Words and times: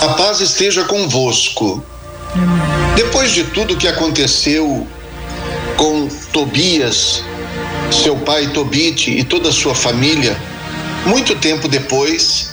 A 0.00 0.08
paz 0.14 0.40
esteja 0.40 0.84
convosco. 0.84 1.84
Depois 2.96 3.32
de 3.32 3.44
tudo 3.44 3.76
que 3.76 3.86
aconteceu 3.86 4.86
com 5.76 6.08
Tobias, 6.32 7.22
seu 7.92 8.16
pai 8.16 8.46
Tobite 8.48 9.10
e 9.10 9.22
toda 9.22 9.50
a 9.50 9.52
sua 9.52 9.74
família, 9.74 10.34
muito 11.04 11.34
tempo 11.36 11.68
depois, 11.68 12.52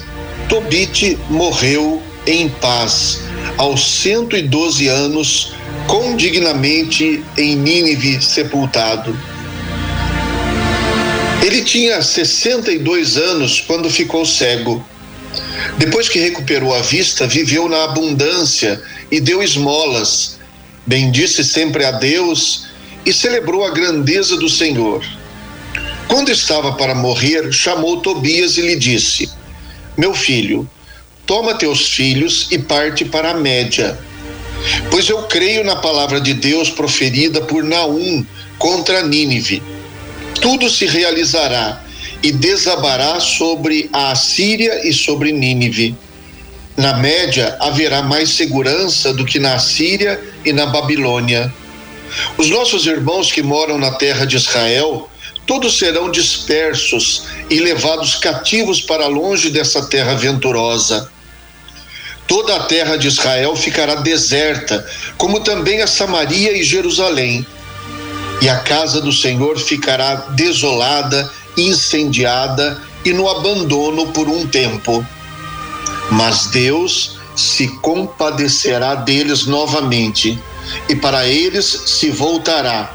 Tobite 0.50 1.18
morreu 1.30 2.04
em 2.26 2.50
paz, 2.50 3.22
aos 3.58 4.02
112 4.02 4.90
anos, 4.90 5.54
condignamente 5.88 7.24
em 7.38 7.56
Nínive 7.56 8.22
sepultado. 8.22 9.18
Ele 11.42 11.62
tinha 11.62 12.02
62 12.02 13.16
anos 13.16 13.62
quando 13.62 13.90
ficou 13.90 14.26
cego. 14.26 14.86
Depois 15.78 16.08
que 16.10 16.20
recuperou 16.20 16.74
a 16.74 16.82
vista, 16.82 17.28
viveu 17.28 17.68
na 17.68 17.84
abundância 17.84 18.82
e 19.12 19.20
deu 19.20 19.44
esmolas. 19.44 20.38
Bendisse 20.86 21.44
sempre 21.44 21.84
a 21.84 21.92
Deus 21.92 22.68
e 23.06 23.12
celebrou 23.14 23.66
a 23.66 23.72
grandeza 23.72 24.38
do 24.38 24.50
Senhor. 24.50 25.06
Quando 26.08 26.30
estava 26.30 26.74
para 26.74 26.96
morrer, 26.96 27.52
chamou 27.52 28.02
Tobias 28.02 28.58
e 28.58 28.62
lhe 28.62 28.76
disse: 28.76 29.30
Meu 29.98 30.14
filho, 30.14 30.70
toma 31.26 31.56
teus 31.56 31.90
filhos 31.90 32.48
e 32.50 32.58
parte 32.58 33.04
para 33.04 33.32
a 33.32 33.34
Média. 33.34 34.00
Pois 34.90 35.08
eu 35.10 35.24
creio 35.24 35.64
na 35.64 35.76
palavra 35.76 36.20
de 36.20 36.34
Deus 36.34 36.70
proferida 36.70 37.42
por 37.42 37.64
Naum 37.64 38.26
contra 38.58 39.04
Nínive. 39.04 39.62
Tudo 40.42 40.70
se 40.70 40.86
realizará 40.86 41.84
e 42.24 42.32
desabará 42.32 43.20
sobre 43.20 43.90
a 43.94 44.12
Assíria 44.12 44.88
e 44.88 44.94
sobre 44.94 45.32
Nínive. 45.32 45.96
Na 46.76 46.94
média, 46.94 47.58
haverá 47.60 48.02
mais 48.02 48.30
segurança 48.30 49.14
do 49.14 49.26
que 49.26 49.40
na 49.40 49.56
Assíria 49.56 50.20
e 50.46 50.54
na 50.54 50.66
Babilônia. 50.68 51.52
Os 52.38 52.50
nossos 52.50 52.86
irmãos 52.86 53.32
que 53.32 53.42
moram 53.42 53.78
na 53.78 53.92
terra 53.92 54.26
de 54.26 54.36
Israel, 54.36 55.10
todos 55.46 55.78
serão 55.78 56.12
dispersos 56.12 57.24
e 57.50 57.60
levados 57.60 58.16
cativos 58.16 58.82
para 58.82 59.08
longe 59.08 59.50
dessa 59.50 59.86
terra 59.88 60.14
venturosa. 60.14 61.10
Toda 62.28 62.58
a 62.58 62.64
terra 62.66 62.98
de 62.98 63.08
Israel 63.08 63.56
ficará 63.56 63.96
deserta, 63.96 64.86
como 65.18 65.40
também 65.40 65.82
a 65.82 65.88
Samaria 65.88 66.52
e 66.52 66.64
Jerusalém. 66.64 67.46
E 68.42 68.50
a 68.50 68.60
casa 68.60 69.02
do 69.02 69.12
Senhor 69.12 69.58
ficará 69.58 70.16
desolada 70.36 71.32
incendiada 71.58 72.82
e 73.04 73.12
no 73.12 73.28
abandono 73.28 74.08
por 74.08 74.30
um 74.30 74.46
tempo. 74.48 75.06
Mas 76.12 76.48
Deus 76.48 77.18
se 77.36 77.68
compadecerá 77.80 78.96
deles 78.96 79.46
novamente 79.46 80.42
e 80.88 80.96
para 80.96 81.28
eles 81.28 81.66
se 81.66 82.10
voltará. 82.10 82.94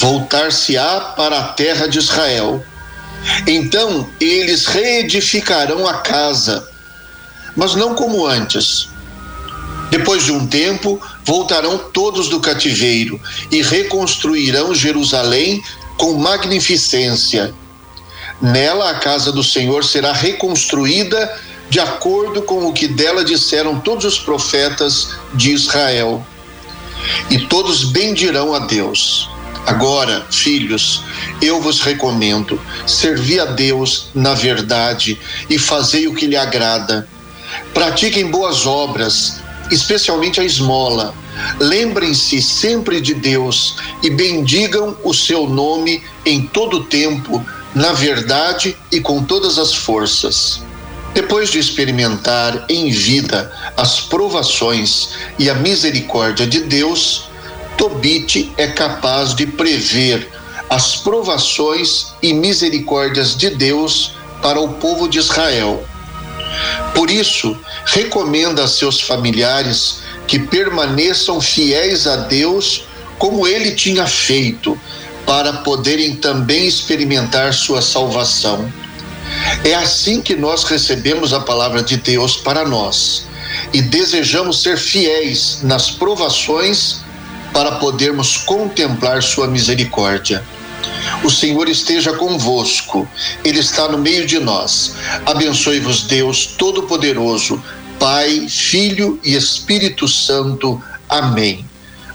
Voltar-se-á 0.00 1.00
para 1.16 1.38
a 1.38 1.48
terra 1.48 1.86
de 1.86 1.98
Israel. 1.98 2.64
Então 3.46 4.08
eles 4.20 4.66
reedificarão 4.66 5.86
a 5.86 5.94
casa, 5.94 6.68
mas 7.56 7.74
não 7.74 7.94
como 7.94 8.26
antes. 8.26 8.88
Depois 9.90 10.24
de 10.24 10.32
um 10.32 10.46
tempo, 10.46 11.00
voltarão 11.24 11.78
todos 11.78 12.28
do 12.28 12.40
cativeiro 12.40 13.20
e 13.50 13.62
reconstruirão 13.62 14.74
Jerusalém 14.74 15.62
com 15.96 16.14
magnificência. 16.14 17.54
Nela 18.40 18.90
a 18.90 18.94
casa 18.98 19.32
do 19.32 19.42
Senhor 19.42 19.84
será 19.84 20.12
reconstruída 20.12 21.40
de 21.68 21.80
acordo 21.80 22.42
com 22.42 22.66
o 22.66 22.72
que 22.72 22.86
dela 22.86 23.24
disseram 23.24 23.80
todos 23.80 24.04
os 24.04 24.18
profetas 24.18 25.16
de 25.34 25.52
Israel. 25.52 26.24
E 27.30 27.38
todos 27.46 27.84
bendirão 27.84 28.54
a 28.54 28.60
Deus. 28.60 29.28
Agora, 29.66 30.24
filhos, 30.30 31.02
eu 31.42 31.60
vos 31.60 31.80
recomendo: 31.80 32.60
servi 32.86 33.40
a 33.40 33.46
Deus 33.46 34.08
na 34.14 34.32
verdade 34.34 35.18
e 35.50 35.58
fazei 35.58 36.06
o 36.06 36.14
que 36.14 36.26
lhe 36.26 36.36
agrada. 36.36 37.08
Pratiquem 37.74 38.30
boas 38.30 38.66
obras, 38.66 39.40
especialmente 39.70 40.40
a 40.40 40.44
esmola 40.44 41.14
Lembrem-se 41.58 42.40
sempre 42.40 43.00
de 43.00 43.14
Deus 43.14 43.76
e 44.02 44.10
bendigam 44.10 44.96
o 45.04 45.12
seu 45.12 45.48
nome 45.48 46.02
em 46.24 46.42
todo 46.42 46.84
tempo, 46.84 47.44
na 47.74 47.92
verdade 47.92 48.76
e 48.90 49.00
com 49.00 49.22
todas 49.22 49.58
as 49.58 49.74
forças. 49.74 50.62
Depois 51.14 51.50
de 51.50 51.58
experimentar 51.58 52.66
em 52.68 52.90
vida 52.90 53.50
as 53.76 54.00
provações 54.00 55.10
e 55.38 55.48
a 55.48 55.54
misericórdia 55.54 56.46
de 56.46 56.60
Deus, 56.60 57.24
Tobite 57.76 58.52
é 58.56 58.68
capaz 58.68 59.34
de 59.34 59.46
prever 59.46 60.30
as 60.68 60.96
provações 60.96 62.08
e 62.22 62.32
misericórdias 62.32 63.36
de 63.36 63.50
Deus 63.50 64.12
para 64.42 64.60
o 64.60 64.74
povo 64.74 65.08
de 65.08 65.18
Israel. 65.18 65.84
Por 66.94 67.10
isso, 67.10 67.56
recomenda 67.86 68.64
a 68.64 68.68
seus 68.68 69.00
familiares 69.00 70.00
que 70.26 70.38
permaneçam 70.38 71.40
fiéis 71.40 72.06
a 72.06 72.16
Deus 72.16 72.84
como 73.18 73.46
ele 73.46 73.70
tinha 73.70 74.06
feito, 74.06 74.78
para 75.24 75.52
poderem 75.54 76.16
também 76.16 76.66
experimentar 76.66 77.52
sua 77.54 77.80
salvação. 77.80 78.70
É 79.64 79.74
assim 79.74 80.20
que 80.20 80.36
nós 80.36 80.64
recebemos 80.64 81.32
a 81.32 81.40
palavra 81.40 81.82
de 81.82 81.96
Deus 81.96 82.36
para 82.36 82.64
nós 82.64 83.26
e 83.72 83.82
desejamos 83.82 84.62
ser 84.62 84.76
fiéis 84.76 85.60
nas 85.62 85.90
provações 85.90 87.00
para 87.52 87.72
podermos 87.72 88.36
contemplar 88.36 89.22
sua 89.22 89.48
misericórdia. 89.48 90.44
O 91.24 91.30
Senhor 91.30 91.68
esteja 91.68 92.12
convosco, 92.12 93.08
Ele 93.44 93.60
está 93.60 93.88
no 93.88 93.98
meio 93.98 94.26
de 94.26 94.38
nós. 94.38 94.94
Abençoe-vos, 95.24 96.02
Deus 96.02 96.46
Todo-Poderoso, 96.58 97.62
Pai, 97.98 98.46
Filho 98.48 99.18
e 99.24 99.34
Espírito 99.34 100.06
Santo. 100.06 100.80
Amém. 101.08 101.64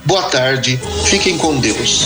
Boa 0.06 0.24
tarde, 0.24 0.80
fiquem 1.06 1.38
com 1.38 1.60
Deus. 1.60 2.06